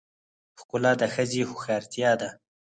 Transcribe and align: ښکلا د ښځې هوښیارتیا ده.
ښکلا 0.59 0.91
د 1.01 1.01
ښځې 1.13 1.41
هوښیارتیا 1.49 2.11
ده. 2.21 2.29